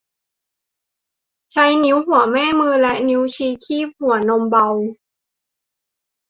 [1.51, 4.67] ใช้นิ้วหัวแม่มือและนิ้วชี้คีบบีบหัวนมเบา